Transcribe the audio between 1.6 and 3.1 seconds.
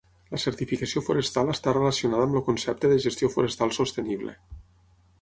relacionada amb el concepte de